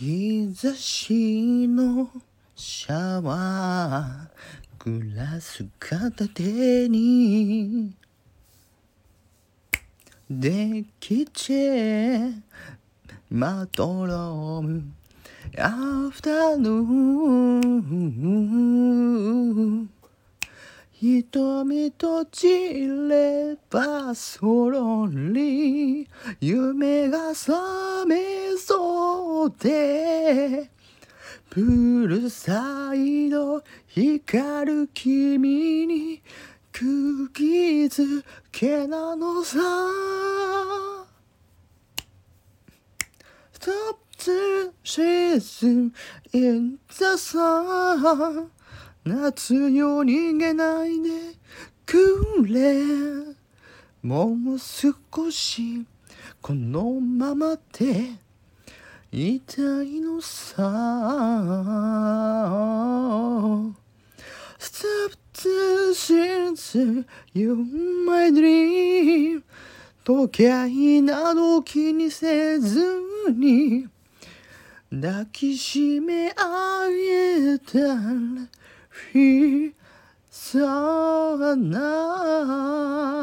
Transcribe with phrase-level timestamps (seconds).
[0.00, 2.08] 日差しの
[2.54, 7.96] シャワーグラス片手に
[10.30, 11.52] できち
[13.28, 14.84] まどろむ
[15.58, 16.72] アフタヌー
[19.84, 19.90] ン。
[21.00, 22.48] 瞳閉じ
[23.08, 26.08] ればそろり
[26.40, 28.47] 夢が覚めそ
[29.44, 30.70] うで
[31.50, 36.22] プールサイド光る君に
[36.72, 39.58] 釘付けなのさ。
[43.52, 45.92] Stop the season
[46.32, 48.50] in the sun.
[49.04, 51.10] 夏よ逃げないで
[51.86, 53.36] くれ。
[54.02, 55.86] もう少し
[56.40, 58.27] このままで。
[59.10, 60.62] いたいのさ
[64.58, 67.54] Stop the sense you
[68.04, 69.42] my dream
[70.04, 73.00] 時計など気にせず
[73.30, 73.88] に
[74.90, 77.94] 抱きしめあげたら
[79.14, 79.72] He
[80.30, 83.17] saw now